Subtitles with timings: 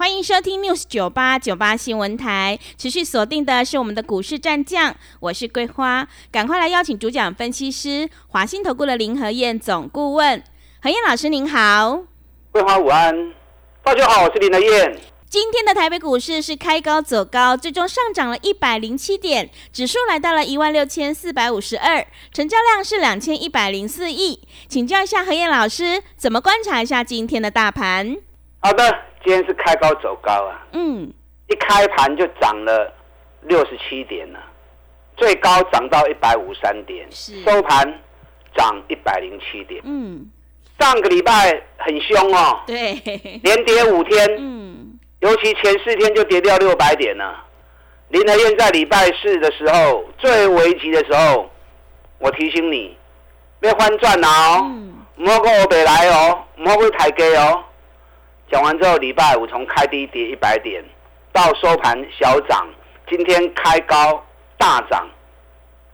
[0.00, 10.42] 欢迎收听 News 九八九八新闻台，持续锁定的是我们的股市战将，我是桂花，赶快来邀请主讲分析师华信投顾的林和燕总顾问，
[10.80, 12.04] 何燕老师您好，
[12.50, 13.34] 桂花午安，
[13.82, 14.98] 大家好，我是林和燕。
[15.28, 28.16] 今天的台北股市是开高走高，最终上涨了一百零七点，指数来到了一万六千四百五十二，成交量是两千一百零四亿，请教一下何燕老师，怎么观察一下今天的大盘？
[28.60, 29.09] 好的。
[29.22, 31.12] 今天是开高走高啊，嗯，
[31.48, 32.92] 一开盘就涨了
[33.42, 34.38] 六十七点了，
[35.16, 38.00] 最高涨到一百五三点，收盘
[38.56, 40.30] 涨一百零七点，嗯，
[40.78, 42.94] 上个礼拜很凶哦，对，
[43.42, 47.46] 连跌五天，嗯，尤其前四天就跌掉六百点了。
[48.08, 51.48] 林德燕在礼拜四的时候最危急的时候，
[52.18, 52.96] 我提醒你，
[53.60, 54.68] 别翻转哦，
[55.14, 57.62] 莫过我北来哦，莫过抬价哦。
[58.50, 60.82] 讲完之后，礼拜五从开低跌一百点，
[61.32, 62.66] 到收盘小涨，
[63.08, 64.24] 今天开高
[64.58, 65.08] 大涨。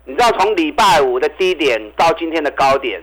[0.04, 3.02] 你知道从礼拜五的低点到今天的高点，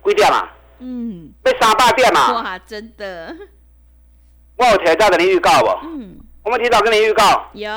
[0.00, 0.48] 贵点嘛？
[0.80, 2.32] 嗯，被杀八点嘛？
[2.32, 3.34] 哇，真的！
[4.56, 5.68] 我有提早跟你预告不？
[5.86, 7.46] 嗯，我们提早跟你预告。
[7.52, 7.68] 有。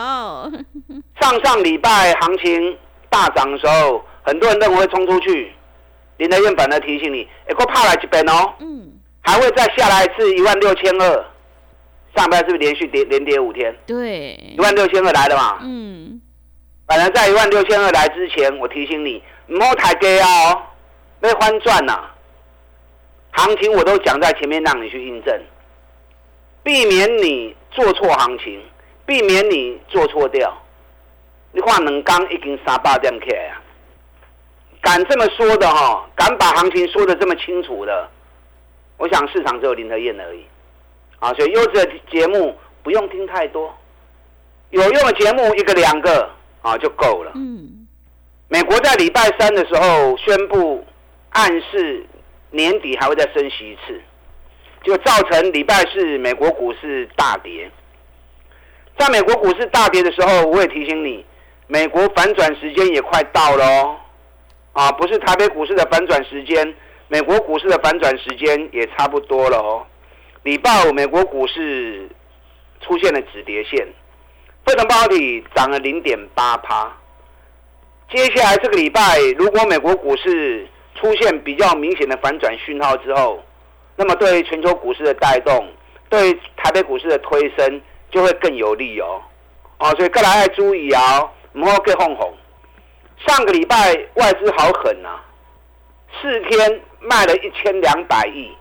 [1.21, 2.77] 上上礼拜行情
[3.09, 5.53] 大涨的时候，很多人认为会冲出去，
[6.17, 8.53] 林德燕本来提醒你，哎，我怕来这边哦。
[8.59, 8.88] 嗯。
[9.29, 11.25] 还会再下来一次一万六千二，
[12.15, 13.71] 上班是不是连续跌连跌五天？
[13.85, 15.59] 对，一万六千二来了嘛？
[15.61, 16.19] 嗯，
[16.87, 20.61] 本来在一万六千二来之前，我提醒你，莫太低啊哦，
[21.19, 22.09] 没翻转呐。
[23.33, 25.39] 行情我都讲在前面，让你去印证，
[26.63, 28.59] 避免你做错行情，
[29.05, 30.51] 避免你做错掉。
[31.51, 33.61] 你看两刚已经三百点起来啊，
[34.81, 38.09] 敢这么说的哈，敢把行情说的这么清楚的。
[38.99, 40.45] 我想市场只有林和燕而已，
[41.19, 43.73] 啊，所以优质的节目不用听太多，
[44.71, 46.29] 有用的节目一个两个
[46.61, 47.31] 啊就够了。
[47.35, 47.87] 嗯，
[48.49, 50.85] 美国在礼拜三的时候宣布
[51.29, 52.05] 暗示
[52.51, 54.01] 年底还会再升息一次，
[54.83, 57.71] 就造成礼拜四美国股市大跌。
[58.97, 61.25] 在美国股市大跌的时候，我也提醒你，
[61.67, 63.97] 美国反转时间也快到了哦，
[64.73, 66.75] 啊，不是台北股市的反转时间。
[67.11, 69.85] 美国股市的反转时间也差不多了哦。
[70.43, 72.07] 礼拜五，美国股市
[72.81, 73.85] 出现了止跌线，
[74.63, 76.95] 费城半导体涨了零点八趴。
[78.11, 83.43] 接下来这个礼拜，如果美国股市出现比较明显的反转讯号之后，
[83.95, 85.67] 那么对全球股市的带动，
[86.09, 87.81] 对台北股市的推升
[88.11, 89.19] 就会更有利哦。
[89.79, 92.31] 哦，所以各来要注意哦，唔好给哄哄。
[93.27, 95.25] 上个礼拜外资好狠啊，
[96.21, 96.81] 四天。
[97.01, 98.51] 卖了一千两百亿，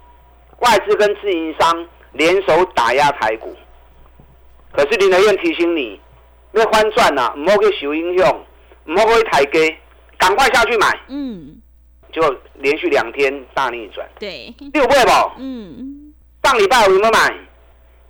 [0.61, 3.55] 外资跟自营商联手打压台股。
[4.73, 6.01] 可是林德燕提醒你，
[6.53, 8.45] 要翻转呐，唔好去小英雄，
[8.85, 9.77] 唔好去抬价，
[10.17, 10.99] 赶快下去买。
[11.09, 11.61] 嗯，
[12.13, 12.23] 就
[12.55, 14.07] 连续两天大逆转。
[14.19, 15.11] 对，六倍不？
[15.39, 16.13] 嗯。
[16.45, 17.35] 上礼拜有没有买？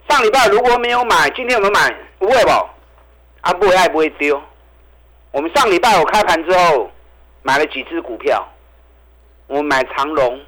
[0.08, 1.94] 上礼拜如果没有买，今天有没有买？
[2.18, 2.50] 不会不？
[3.40, 4.40] 啊，不会爱不会丢。
[5.32, 6.90] 我们上礼拜我开盘之后
[7.42, 8.46] 买了几只股票。
[9.48, 10.38] 我买长隆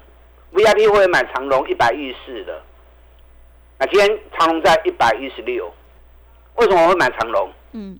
[0.53, 2.61] ，VIP 会买长隆一百一十四的，
[3.79, 5.73] 那今天长隆在一百一十六，
[6.55, 7.51] 为什么我会买长隆？
[7.71, 7.99] 嗯，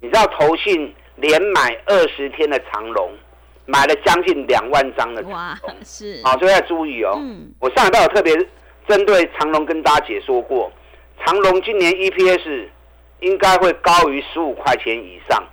[0.00, 3.10] 你知道投信连买二十天的长隆，
[3.66, 7.16] 买了将近两万张的长隆，是，好，所以要注意哦。
[7.18, 8.32] 嗯，我上一拜有特别
[8.86, 10.70] 针对长隆跟大家解说过，
[11.24, 12.68] 长隆今年 EPS
[13.20, 15.44] 应该会高于十五块钱以上，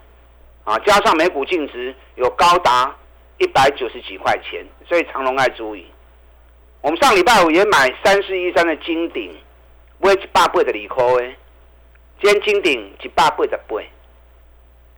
[0.63, 2.95] 啊，加上每股净值有高达。
[3.39, 5.85] 一百九十几块钱，所以长隆爱注意。
[6.81, 9.35] 我们上礼拜五也买三四一三的金鼎，
[9.99, 11.35] 买一百倍的离块诶。
[12.21, 13.77] 今天金鼎一百八十八，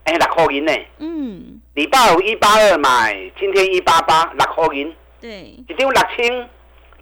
[0.03, 0.71] 哎，六块银呢？
[0.99, 1.61] 嗯。
[1.73, 4.95] 礼拜五一八二买，今天一八八，六块银。
[5.21, 5.29] 对。
[5.67, 6.25] 一张六千，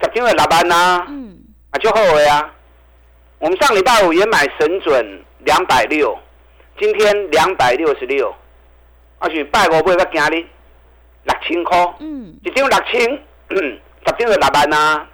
[0.01, 1.05] 十张就六万呐。
[1.09, 1.37] 嗯。
[1.71, 2.53] 啊，就好悔啊！
[3.39, 6.17] 我们上礼拜五也买神准两百六，
[6.77, 8.33] 今天两百六十六，
[9.19, 10.45] 而且拜五八要惊你。
[11.23, 13.01] 六千块，嗯，一张六千，
[13.49, 15.07] 十张就六万呐。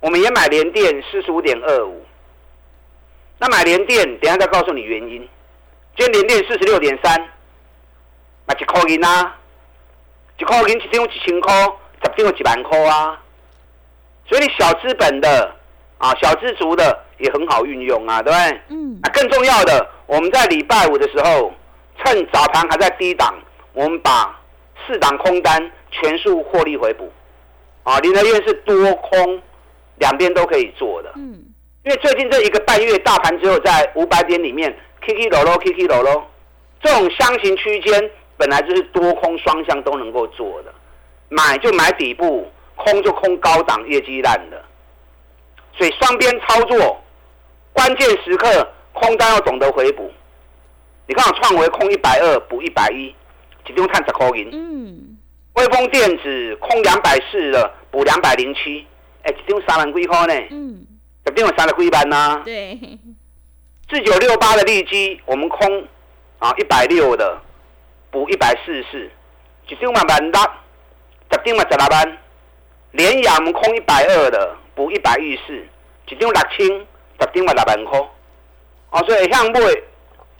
[0.00, 2.04] 我们也买联电四十五点二五，
[3.38, 5.26] 那买联电，等下再告诉你原因。
[5.96, 7.18] 今天联电四十六点三，
[8.46, 9.36] 买一块银啊，
[10.38, 11.52] 一块银一张一千块，
[12.02, 13.18] 十张一万块啊。
[14.26, 15.54] 所以你小资本的
[15.98, 18.60] 啊，小资族的也很好运用啊，对不对？
[18.68, 19.00] 嗯。
[19.02, 21.52] 那更重要的，我们在礼拜五的时候，
[22.04, 23.34] 趁早盘还在低档，
[23.72, 24.38] 我们把
[24.86, 27.10] 四档空单全数获利回补。
[27.82, 29.42] 啊，林德院是多空
[29.96, 31.12] 两边都可以做的。
[31.16, 31.44] 嗯。
[31.84, 36.26] 因为最近这一个半月，大盘只有在五百点里面，K K 落落，K K 落落，
[36.82, 40.72] 这种箱型区间本来就是多空双向都能够做的，
[41.28, 42.50] 买就买底部。
[42.76, 44.60] 空就空高档业绩烂的，
[45.78, 47.00] 所以双边操作，
[47.72, 50.10] 关键时刻空单要懂得回补。
[51.06, 53.14] 你看我创维空一百二补一百一，
[53.64, 54.50] 集中探十块银。
[54.52, 55.18] 嗯。
[55.54, 58.86] 微风电子空两百四了，补两百零七，
[59.22, 60.34] 哎，一张三万几块呢？
[60.50, 60.86] 嗯。
[61.24, 62.42] 肯定有三万几万呐？
[62.44, 62.78] 对。
[63.88, 65.86] 四九六八的利基，我们空
[66.38, 67.40] 啊一百六的
[68.10, 69.10] 补一百四十四，
[69.68, 70.40] 一张嘛万六，
[71.30, 72.18] 十张嘛十六万。
[72.92, 75.54] 连阳我们空一百二的补一百一四，
[76.08, 78.00] 一张六千，十张嘛六万块。
[78.90, 79.60] 哦，所以向买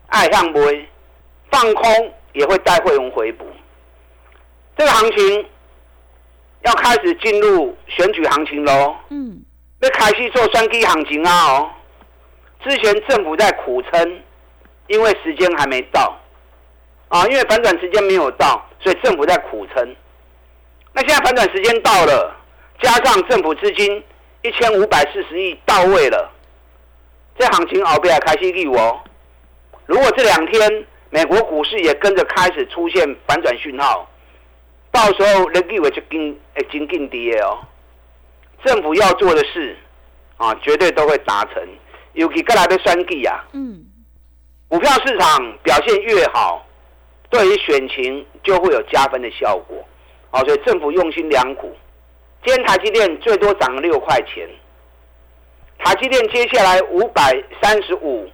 [0.06, 0.86] 爱向买，
[1.50, 3.44] 放空也会带会员回补。
[4.76, 5.46] 这个行情
[6.64, 8.94] 要开始进入选举行情喽。
[9.08, 9.42] 嗯。
[9.81, 11.46] 那开始做双击行情啊！
[11.46, 11.70] 哦，
[12.62, 14.22] 之前政府在苦撑，
[14.86, 16.19] 因为时间还没到。
[17.08, 19.96] 啊，因为反转时间没有到，所以政府在苦撑。
[20.92, 22.34] 那现在反转时间到了。
[22.81, 24.02] 加上政府资金
[24.42, 26.31] 一千五百四十亿到位了，
[27.38, 29.00] 这行情熬不了开始利哦。
[29.86, 34.11] 如果这两天美国股市也跟着开始出现反转讯号，
[34.90, 37.61] 到时候那利为就跟诶真更跌哦。
[38.64, 39.76] 政府要做的事
[40.38, 41.62] 啊，绝对都会达成。
[42.14, 43.84] 尤其过来的三 G 啊，嗯，
[44.66, 46.66] 股票市场表现越好，
[47.31, 49.87] 对于选情就会有加分的效果。
[50.32, 51.76] 好，所以政府用心良苦。
[52.44, 54.49] 今天台积电最多涨了六块钱。
[55.78, 58.28] 台积电接下来五百三十五，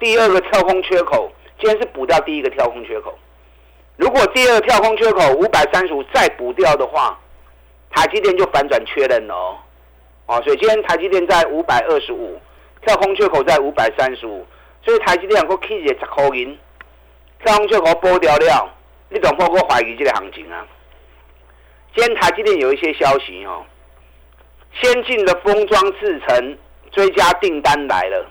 [0.00, 3.16] 第二个跳空缺口，今天是补掉第一个跳空缺口。
[3.96, 7.18] 如果第二跳空缺口五百三十五再补掉的话，
[7.90, 9.58] 台积电就反转确认了哦。
[10.26, 12.40] 哦，所以今天台积电在五百二十五，
[12.82, 14.46] 跳空缺口在五百三十五，
[14.84, 16.56] 所以台积电能够 K 一十块银，
[17.44, 18.74] 跳空缺口补掉了，
[19.08, 20.64] 你怎包括怀疑这个行情啊？
[21.96, 23.64] 今天台积电有一些消息哦，
[24.80, 26.58] 先进的封装制程
[26.92, 28.30] 追加订单来了，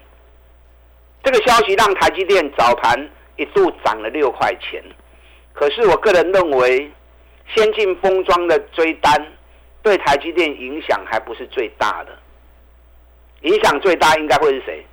[1.24, 4.84] 这个消息让台积电早盘一度涨了六块钱。
[5.54, 6.92] 可是我个人认为，
[7.56, 9.12] 先进封装的追单
[9.82, 12.18] 对台积电影响还不是最大的，
[13.42, 14.86] 影响最大应该会是谁？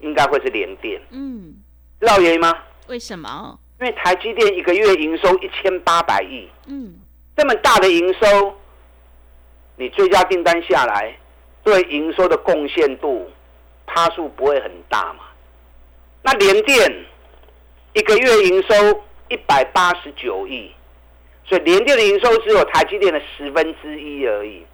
[0.00, 1.00] 应该会是联电。
[1.10, 1.54] 嗯，
[2.00, 2.56] 知道原因吗？
[2.88, 3.58] 为什么？
[3.78, 6.48] 因为台积电一个月营收一千八百亿。
[6.66, 6.94] 嗯。
[7.36, 8.54] 这么大的营收，
[9.76, 11.14] 你追加订单下来，
[11.62, 13.30] 对营收的贡献度，
[13.86, 15.24] 趴数不会很大嘛？
[16.22, 17.04] 那联电
[17.92, 20.70] 一个月营收一百八十九亿，
[21.44, 24.64] 所以联电的营收只有台积电的十分之一而已。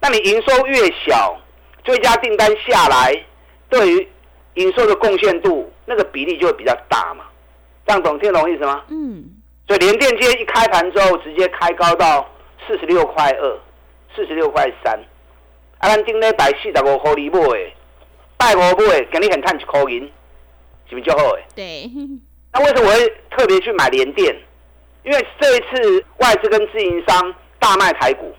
[0.00, 1.40] 那你营收越小，
[1.82, 3.24] 追加订单下来，
[3.68, 4.08] 对于
[4.54, 7.24] 营收的贡献度，那个比例就会比较大嘛？
[7.86, 8.84] 这样懂听懂意思吗？
[8.88, 9.24] 嗯。
[9.66, 12.28] 所以联电今天一开盘之后，直接开高到
[12.66, 13.60] 四十六块二、
[14.14, 14.98] 四十六块三。
[15.78, 17.74] 啊，咱今日百四十五块二买诶，
[18.36, 20.00] 百五买，今日很赚一块银，
[20.90, 21.44] 是不是就好诶？
[21.54, 21.90] 对。
[22.52, 24.34] 那为什么我会特别去买联电？
[25.04, 28.34] 因为这一次外资跟自营商大卖台股，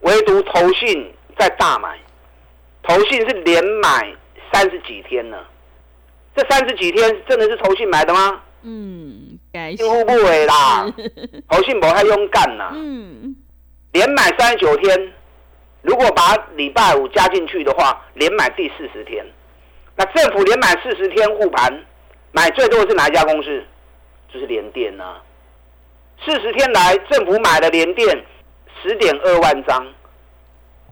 [0.00, 1.98] 唯独投信在大买。
[2.82, 4.14] 投信是连买
[4.52, 5.48] 三十几天了，
[6.36, 8.42] 这三十几天真的是投信买的吗？
[8.62, 9.38] 嗯。
[9.74, 10.86] 几乎不为啦，
[11.48, 12.72] 投信博太勇敢啦。
[12.74, 13.34] 嗯，
[13.92, 15.12] 连买三十九天，
[15.80, 19.24] 如果把礼拜五加进去的话，连买第四十天。
[19.96, 21.72] 那政府连买四十天护盘，
[22.36, 23.64] 买最多的是哪一家公司？
[24.30, 25.16] 就是联电呐。
[26.22, 28.22] 四十天来，政府买了联电
[28.82, 29.86] 十点二万张，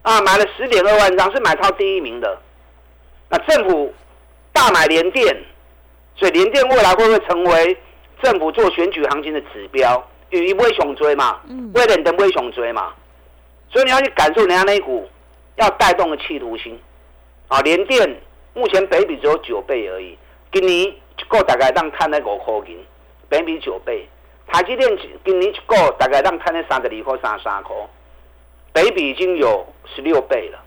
[0.01, 2.41] 啊，买了十点二万张，是买超第一名的。
[3.29, 3.93] 那政府
[4.51, 5.37] 大买联电，
[6.15, 7.77] 所以联电未来会不会成为？
[8.23, 11.41] 政府做选举行情的指标，与威雄追嘛，
[11.75, 12.91] 为了你的威雄追嘛，
[13.69, 15.07] 所以你要去感受人家那一股
[15.57, 16.79] 要带动的企图心
[17.49, 17.59] 啊！
[17.61, 18.19] 联电
[18.53, 20.17] 目前北比只有九倍而已，
[20.51, 22.75] 今年一个大概让看那五块钱，
[23.29, 24.07] 北比九倍。
[24.47, 24.87] 台积电
[25.25, 27.75] 今年一个大概让看那三十二块、三十三块，
[28.71, 30.59] 北比已经有十六倍了。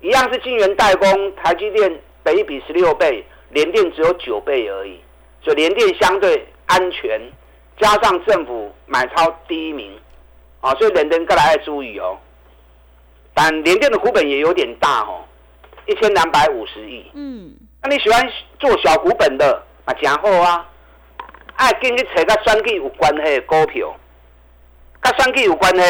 [0.00, 4.98] 一样是晶圆代工，台积电北比十六倍，联电只有九倍而已。
[5.42, 7.20] 所以联电相对安全，
[7.78, 9.92] 加上政府买超第一名，
[10.62, 12.18] 啊，所以人人各来要注意哦。
[13.34, 15.22] 但联电的股本也有点大哦，
[15.86, 17.10] 一千两百五十亿。
[17.14, 19.94] 嗯，那你喜欢做小股本的啊？
[19.94, 20.66] 真好啊，
[21.56, 23.94] 爱跟你找跟选举有关系的股票，
[25.00, 25.82] 跟选举有关系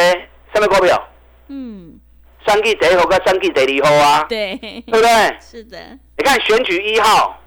[0.54, 1.08] 什么股票？
[1.48, 1.98] 嗯，
[2.46, 4.26] 选举第一号跟选举第二号啊？
[4.28, 5.36] 对，对不对？
[5.40, 5.78] 是的。
[6.16, 7.40] 你看选举一号，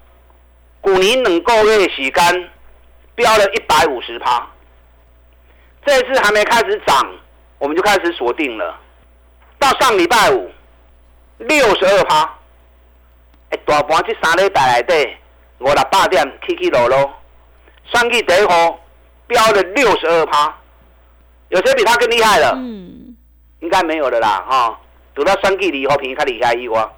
[0.80, 2.50] 股年两个月洗干，
[3.14, 4.46] 飙了一百五十趴。
[5.86, 7.14] 这次还没开始涨，
[7.58, 8.78] 我们就开始锁定了。
[9.58, 10.50] 到上礼拜五，
[11.38, 12.38] 六十二趴。
[13.74, 15.16] 哎，大盘这三礼拜来底，
[15.58, 17.12] 五六百点起起落落，
[17.92, 18.78] 上季第一号
[19.26, 20.54] 飙了六十二趴。
[21.48, 22.52] 有谁比他更厉害了？
[22.56, 23.16] 嗯，
[23.60, 24.80] 应该没有的啦，哈。
[25.16, 26.88] 除了上季以后平较厉害以外，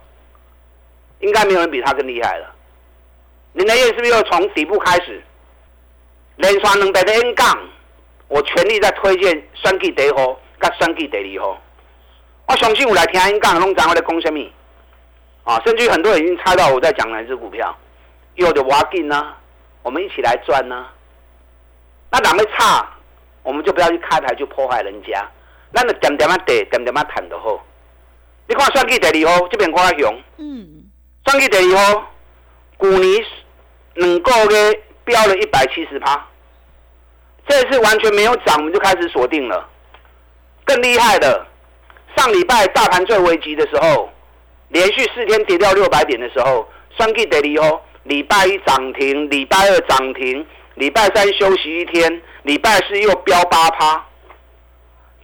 [1.20, 2.54] 应该没有人比他更厉害了。
[3.54, 5.22] 林德燕是不是又从底部开始
[6.36, 7.58] 连刷两百的 N 杠？
[8.28, 11.58] 我全力在推荐双 G 第一号甲双 G 第二号。
[12.48, 14.40] 我相信有来听 N 杠，拢知我在讲什么。
[15.46, 17.72] 啊，甚至很多人已经猜到我在讲哪只股票，
[18.34, 19.32] 有的挖进呢，
[19.82, 20.86] 我们一起来赚呢。
[22.10, 22.84] 那哪没差，
[23.44, 25.24] 我们就不要去开台就破坏人家。
[25.70, 27.64] 那你点点啊跌，点点啊谈就好。
[28.48, 30.84] 你看算计第二号这边我熊，嗯，
[31.26, 32.10] 双 G 第二号，
[32.80, 33.24] 去年
[33.94, 36.26] 两个月飙了一百七十趴。
[37.46, 39.68] 这次完全没有涨，我们就开始锁定了。
[40.64, 41.46] 更厉害的，
[42.16, 44.10] 上礼拜大盘最危急的时候，
[44.68, 50.44] 连续四天跌掉六百点的时候，双 K 得利哦，礼拜一涨停，礼拜二涨停，
[50.74, 54.04] 礼拜三休息一天，礼拜四又飙八趴。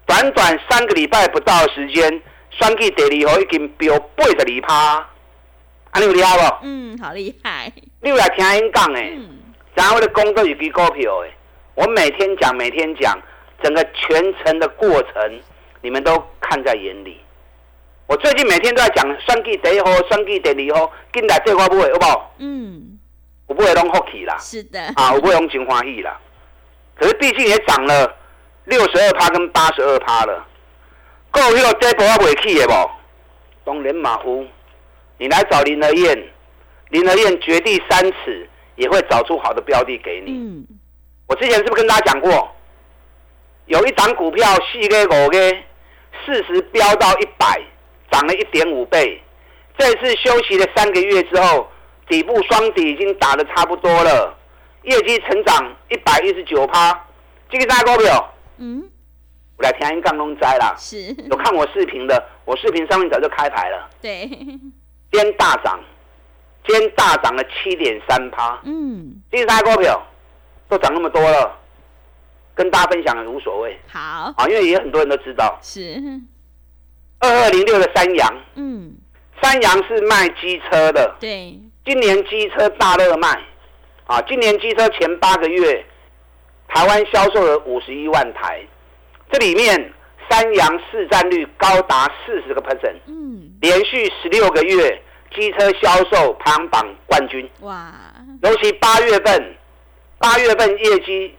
[0.07, 4.75] 短短三个礼拜不到的时间，双 K 得利哦已经飙八十二趴。
[5.91, 6.57] 啊，你有厉害不？
[6.63, 7.73] 嗯，好厉害。
[8.01, 9.19] 你有来听因讲诶，
[9.75, 11.33] 然后的工作有几股票诶。
[11.75, 13.19] 我每天讲，每天讲，
[13.63, 15.41] 整个全程的过程，
[15.81, 17.21] 你们都看在眼里。
[18.13, 22.35] 我最近每天都在讲，算计第一号，算计第二号，进来这块不会，好不好？
[22.41, 22.99] 嗯，
[23.47, 24.37] 我不会弄福气啦。
[24.39, 24.79] 是的。
[24.97, 26.21] 啊，我不会用情欢喜啦。
[26.95, 28.15] 可是毕竟也涨了
[28.67, 30.47] 六十二趴跟八十二趴了，
[31.31, 32.75] 够有这波啊未起的不？
[33.65, 34.47] 东连马虎，
[35.17, 36.23] 你来找林和燕，
[36.91, 40.33] 林和燕掘地三尺，也会找出好的标的给你。
[40.33, 40.67] 嗯。
[41.29, 42.55] 我之前是不是跟大家讲过，
[43.65, 45.39] 有一档股票四个五个，
[46.27, 47.59] 四十飙到一百，
[48.13, 49.21] 涨了一点五倍。
[49.77, 51.69] 这次休息了三个月之后，
[52.09, 54.39] 底部双底已经打的差不多了，
[54.83, 57.05] 业绩成长一百一十九趴。
[57.51, 58.89] 这个大家股票，嗯，
[59.57, 60.77] 我来天安杠东灾啦。
[60.79, 63.91] 是，有看我视频的，我视频上面早就开牌了。
[64.01, 64.71] 对，今
[65.11, 65.81] 天大涨，
[66.65, 68.61] 今天大涨了七点三趴。
[68.63, 70.01] 嗯，这个大家股票。
[70.69, 71.55] 都涨那么多了，
[72.55, 73.79] 跟大家分享也无所谓。
[73.89, 75.59] 好啊，因为也很多人都知道。
[75.61, 76.01] 是
[77.23, 78.95] 二二零六的三阳，嗯，
[79.41, 81.17] 三阳是卖机车的。
[81.19, 83.29] 对，今年机车大热卖
[84.07, 84.21] 啊！
[84.29, 85.85] 今年机车前八个月，
[86.69, 88.61] 台湾销售了五十一万台，
[89.31, 89.93] 这里面
[90.29, 95.01] 三洋市占率高达四十个 percent，嗯，连续十六个月
[95.35, 97.49] 机车销售排行榜冠军。
[97.61, 97.93] 哇！
[98.43, 99.57] 尤其八月份。
[100.19, 101.35] 八月份业绩，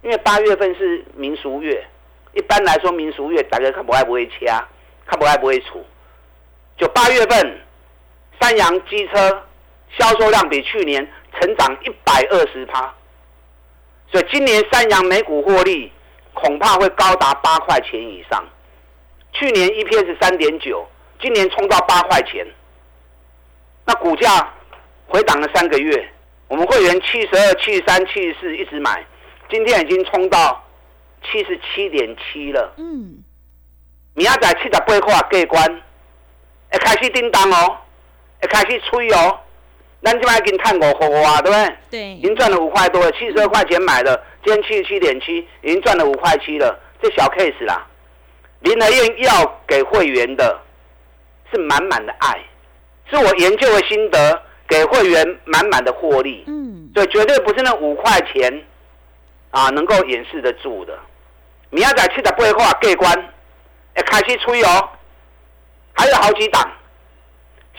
[0.00, 1.86] 因为八月份是民俗月，
[2.32, 4.66] 一般来说民俗月大家看不爱不会掐，
[5.08, 5.84] 看不爱不会处。
[6.76, 7.60] 就八月份，
[8.40, 9.42] 三洋机车
[9.98, 11.04] 销售量比去年
[11.40, 12.94] 成长一百二十趴，
[14.12, 15.92] 所以今年三洋每股获利
[16.34, 18.46] 恐怕会高达八块钱以上。
[19.32, 20.88] 去年 EPS 三点九，
[21.20, 22.46] 今年冲到八块钱，
[23.84, 24.54] 那股价
[25.06, 26.12] 回档了三个月。
[26.48, 29.04] 我们会员七十二、七十三、七十四一直买，
[29.50, 30.64] 今天已经冲到
[31.22, 32.72] 七十七点七了。
[32.78, 33.22] 嗯，
[34.18, 35.82] 明仔载七十八块过关，
[36.72, 37.78] 会开始叮当哦，
[38.42, 39.38] 会开始吹哦。
[40.02, 41.76] 咱即摆已经探五块啊，对不对？
[41.88, 42.00] 对。
[42.14, 46.76] 已经赚了五块多了，七十二块钱买的，今天七十七点七，已经赚了五块七了。
[47.00, 47.86] 这小 case 啦，
[48.60, 50.60] 林和燕要给会员的
[51.52, 52.38] 是满满的爱，
[53.08, 54.42] 是我研究的心得。
[54.70, 58.62] 给会员满满的获利，嗯，对，绝对不是那五块钱
[59.50, 60.92] 啊能够掩饰得住的。
[61.70, 63.32] 明仔载七十八块过关，
[63.98, 64.88] 哎，开始吹哦，
[65.92, 66.70] 还有好几档。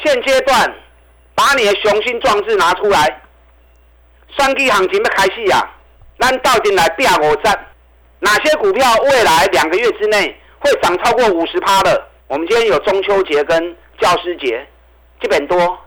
[0.04, 0.76] 现阶段
[1.34, 3.22] 把你的雄心壮志拿出来，
[4.38, 5.64] 双季行情要开始啊！
[6.20, 7.68] 咱到底来第五站，
[8.20, 12.06] 哪些股票未来两个月之内会涨超过五十趴的？
[12.28, 14.68] 我们今天有中秋节跟教师节，
[15.22, 15.80] 基本多。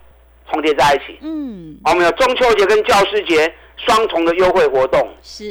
[0.50, 1.18] 重叠在一起。
[1.22, 5.08] 嗯，我们有中秋节跟教师节双重的优惠活动。
[5.22, 5.44] 是，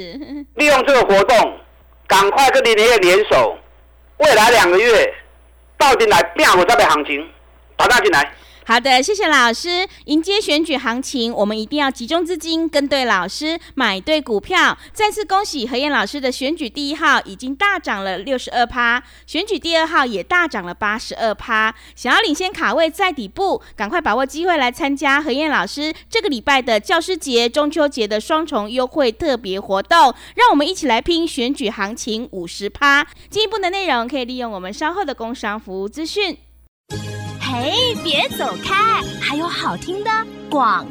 [0.55, 1.59] 利用这个活动，
[2.07, 3.57] 赶快跟林业联手，
[4.21, 5.13] 未来两个月
[5.77, 7.27] 到底来变我这边行情，
[7.75, 8.31] 打大进来。
[8.71, 9.85] 好的，谢谢老师。
[10.05, 14.77] 迎接选举行情，我们一定要集中资金，跟对老师，买对股票。
[14.93, 21.75] 再次恭喜何燕老师的选举第一号已经大涨了六十二趴，选举第二号也大涨了八十二趴。
[21.97, 30.15] 想要领先卡位在底部，赶快把握机会来参加何燕老师这个礼拜的教师节、中秋节的双重优惠特别活动。
[30.35, 33.05] 让我们一起来拼选举行情五十趴。
[33.29, 36.37] 进一步的内容可以利用我们稍后的工商服务资讯。
[37.51, 39.01] 嘿，别走开！
[39.19, 40.09] 还有好听的
[40.49, 40.87] 广。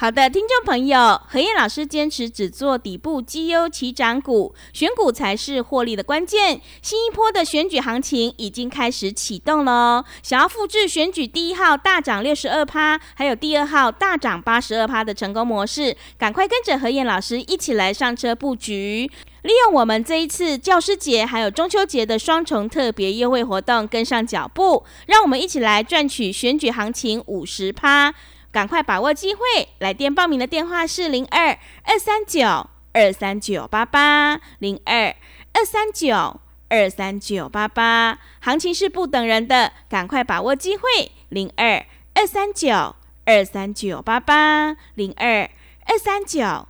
[0.00, 6.58] 好的，听众朋友，何燕老师坚持只做底部绩优起涨股，选股才是获利的关键。
[6.80, 19.10] 新一波的选举行情已经开始启动了哦，想要复制选举第一号大涨六十二趴，还有第二号大涨八十二趴的成功模式，赶快跟着何燕老师一起来上车布局。
[19.42, 28.14] 利用我们这一次教师节还有中秋节的双重特别优惠活动，跟上脚步，让我们一起来赚取选举行情五十趴，
[28.52, 29.68] 赶快把握机会！
[29.78, 35.14] 来电报名的电话是零二二三九二三九八八零二
[35.52, 41.12] 二三九二三九八八，行情是不等人的，赶快把握机会！
[41.28, 45.48] 零二二三九二三九八八零二
[45.86, 46.69] 二三九。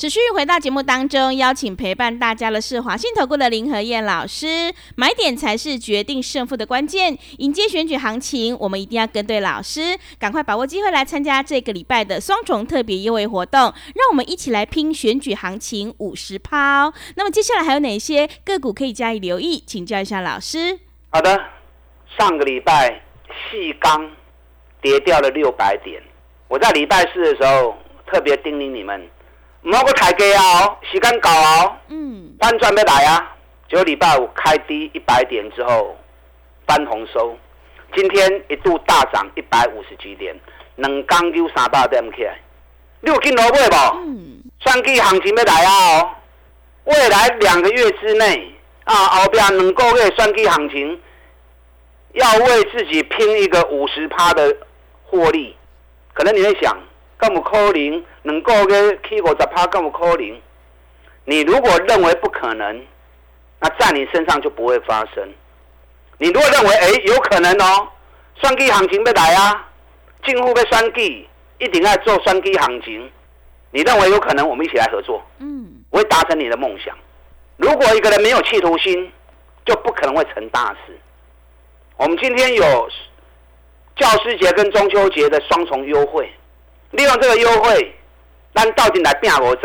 [0.00, 4.72] 持续回到节目当中，邀请陪伴大家的是华信投顾的林和燕老师。
[4.96, 7.18] 买点才是决定胜负的关键。
[7.36, 13.60] 迎接选举行情，我们一定要跟对老师，赶快把握机会来参加这个礼拜的双重特别优惠活动。
[13.60, 16.90] 让我们一起来拼选举行情五十抛。
[17.16, 19.62] 那么接下来还有哪些个股可以加以留意？
[19.66, 20.78] 请教一下老师。
[21.10, 21.38] 好的，
[22.18, 23.02] 上个礼拜
[23.50, 24.10] 细钢
[24.80, 26.02] 跌掉了六百点，
[26.48, 27.76] 我在礼拜四的时候
[28.10, 29.06] 特别叮咛你们。
[29.62, 33.36] 唔好个抬价哦，时间到哦，嗯，翻转要来啊！
[33.68, 35.96] 九礼拜五开低一百点之后
[36.66, 37.36] 翻红收，
[37.94, 40.34] 今天一度大涨一百五十几点，
[40.76, 42.40] 两刚就三百点起来，
[43.00, 43.98] 六斤萝卜不？
[43.98, 45.98] 嗯，算计行情要来啊！
[45.98, 46.10] 哦，
[46.84, 50.98] 未来两个月之内啊，后边两个月算计行情，
[52.14, 54.56] 要为自己拼一个五十趴的
[55.04, 55.54] 获利，
[56.14, 56.74] 可能你会想。
[57.20, 60.40] 更不可能能够个起五十趴，更不可能。
[61.26, 62.86] 你如果认为不可能，
[63.60, 65.28] 那在你身上就不会发生。
[66.18, 67.88] 你如果认为哎有可能哦，
[68.40, 69.68] 双击行情要来啊，
[70.24, 71.28] 进户被双击，
[71.58, 73.10] 一定要做双击行情。
[73.70, 76.96] 你认为有可能，我们一起来合作，嗯，我会达成你的梦想。
[77.58, 79.12] 如果一个人没有企图心，
[79.64, 80.98] 就不可能会成大事。
[81.96, 82.88] 我们今天有
[83.96, 86.28] 教师节跟中秋节的双重优惠。
[86.90, 87.94] 利用这个优惠，
[88.54, 89.60] 咱倒进来变五十，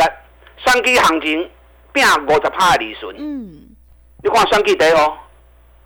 [0.57, 1.49] 双击行情
[1.91, 3.15] 变五十趴的利润。
[3.17, 3.75] 嗯，
[4.23, 5.13] 你看双击得哦，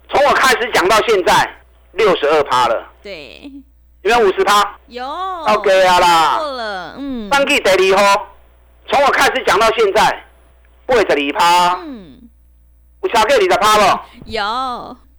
[0.10, 1.56] 从我开始讲到现在
[1.93, 2.86] 六十二趴了。
[3.02, 3.49] 对，
[4.02, 4.78] 有没有五十趴？
[4.88, 5.06] 有。
[5.06, 6.38] OK 啊啦。
[6.39, 7.30] 够了，嗯。
[7.32, 7.99] 双击得利哦，
[8.88, 10.23] 从我开始讲到现在
[10.86, 11.80] 八十二趴。
[11.86, 12.19] 嗯。
[13.02, 13.99] 有超过二十趴不？
[14.25, 14.41] 有。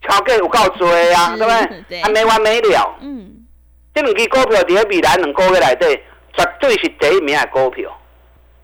[0.02, 1.85] 超过有够多啊，对不对？
[1.88, 2.02] 对。
[2.02, 2.96] 还没完没了。
[3.00, 3.46] 嗯。
[3.94, 6.02] 这两支股票在未来两个月内底。
[6.37, 7.90] 绝对是第一名的股票，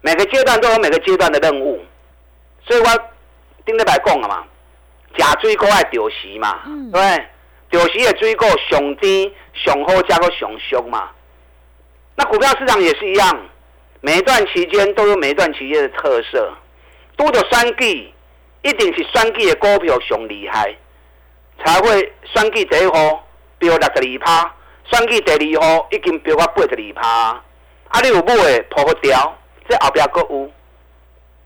[0.01, 1.85] 每个阶段都有每个阶段的任务，
[2.67, 2.87] 所以我
[3.65, 4.45] 顶礼拜讲了嘛，
[5.17, 7.27] 假水果爱钓时嘛，对不对？
[7.69, 11.11] 钓时的水果上甜、上好，加个上俗嘛。
[12.15, 13.37] 那股票市场也是一样，
[14.01, 16.53] 每一段期间都有每一段期间的特色。
[17.17, 18.15] 多的三季，
[18.63, 20.77] 一定是三季的股票上厉害，
[21.65, 23.27] 才会三季第一号
[23.59, 24.55] 飙六十二趴，
[24.91, 27.43] 三季第二号已经飙到八十二趴。
[27.88, 28.01] 啊！
[28.01, 29.37] 你有买的破不掉，
[29.68, 30.51] 这后边搁有。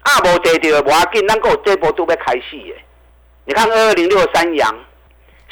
[0.02, 2.74] 啊，无跌到的无要紧，咱搁有这波都要开始的。
[3.44, 4.74] 你看二二零六三阳，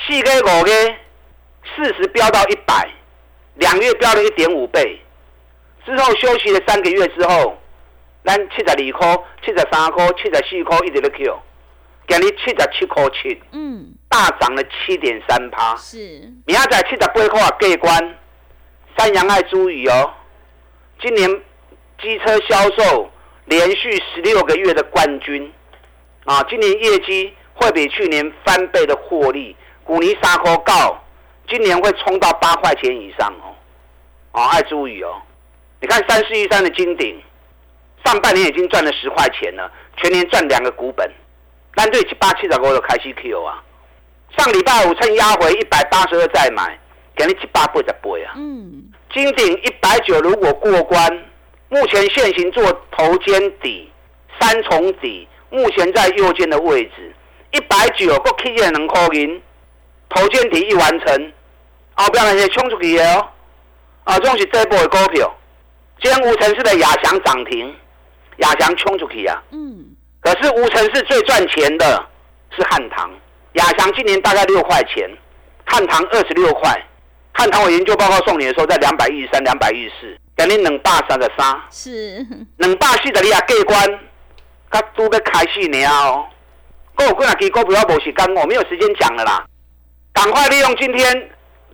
[0.07, 0.71] 四个五个，
[1.77, 2.89] 四十飙到一百，
[3.57, 5.01] 两月飙了一点五倍。
[5.85, 7.59] 之后休息了三个月之后，
[8.25, 11.39] 咱七十二块、七十三块、七十四块一直在 Q，
[12.09, 15.77] 今日七十七块七，嗯，大涨了七点三趴。
[15.77, 15.99] 是，
[16.47, 18.19] 明仔载七十八块过关，
[18.97, 20.11] 三阳爱注意哦。
[21.01, 21.31] 今年
[22.01, 23.11] 机车销售
[23.45, 25.53] 连续十六个月的冠军，
[26.25, 31.01] 啊，今年业绩会比去年翻倍的获利，股尼沙科告
[31.49, 33.55] 今年会冲到八块钱以上哦。
[34.33, 35.23] 哦，爱注意哦。
[35.81, 37.21] 你看三四一三的金鼎，
[38.05, 41.09] 上半年已经赚了十块钱了，全年赚两个股本。
[41.75, 43.63] 但对七八七十五就开始 Q 啊。
[44.37, 46.77] 上礼拜五趁压回一百八十二再买，
[47.15, 48.35] 给你七八倍的倍啊。
[48.37, 48.93] 嗯。
[49.13, 51.25] 金鼎一百九如果过关，
[51.69, 53.91] 目前现行做头肩底、
[54.39, 57.15] 三重底，目前在右肩的位置，
[57.53, 59.41] 一百九个 K 线能扣赢，
[60.11, 61.33] 头肩底一完成，
[61.95, 63.29] 后边那些冲出去的哦。
[64.05, 65.35] 啊，这是这波的股票，
[66.03, 67.75] 今天无城市的亚翔涨停，
[68.39, 69.43] 亚翔冲出去啊。
[69.51, 69.87] 嗯。
[70.21, 72.07] 可是无城市最赚钱的
[72.57, 73.11] 是汉唐，
[73.55, 75.09] 亚翔今年大概六块钱，
[75.65, 76.85] 汉唐二十六块。
[77.39, 84.01] 汉唐我研究报告送你的时候在两百一十三、两百一十四，等你两百三十三，是两百四十你啊过关，
[84.73, 86.27] 他都要开始呢哦。
[86.97, 89.47] 各有几啊支股票无时间，我没有时间讲了啦，
[90.13, 91.31] 赶快利用今天。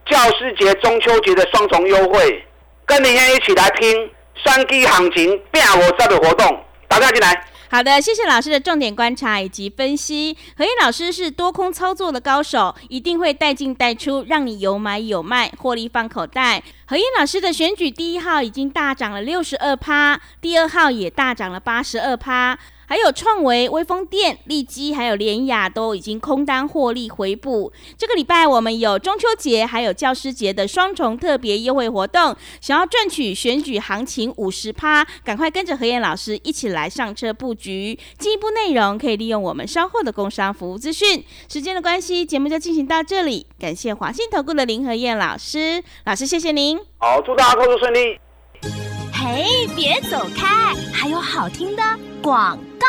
[0.06, 2.44] 教师节、中秋节的双重优惠，
[2.84, 7.42] 跟明天一起来拼双击行情变我这的活动，打电话进来。
[7.74, 10.36] 好的，谢谢老师的重点观察以及分析。
[10.56, 16.62] 何燕老师是多空操作的高手，一定会带进带出，让你有买有卖，获利放口袋。
[16.86, 22.56] 何燕老师的选举第一号已经大涨了六十二趴，第二号也大涨了八十二趴。
[22.86, 27.72] 还有创维、微风电、利基，还有联雅都已经空单获利回补。
[27.96, 37.98] 这个礼拜我们有中秋节还有教师节的双重特别优惠活动，想要赚取选举行情五十趴，赶快跟着何燕老师一起来上车布局。
[38.18, 41.24] 进一步内容可以利用我们稍后的工商服务资讯。
[41.48, 43.46] 时间的关系，节目就进行到这里。
[43.58, 46.78] 感谢华信投顾的林何燕老师，老师谢谢您。
[46.98, 48.93] 好，祝大家工作顺利。
[49.26, 51.82] 嘿，别走开，还有好听的
[52.20, 52.86] 广告。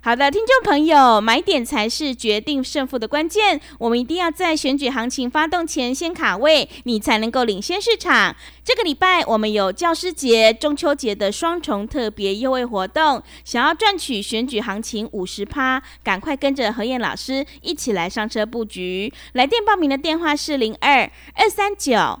[0.00, 3.60] 好的，听众朋友，买点才是决定胜负的关键。
[3.80, 8.36] 我们一定要在选举行情发动前先卡位，你才能够领先市场。
[8.64, 19.12] 这个礼拜我们有教师节、中秋节的双重特别优惠活动，想要赚取选举行情五十趴，赶快跟着何燕老师一起来上车布局。
[19.32, 22.20] 来电报名的电话是零二二三九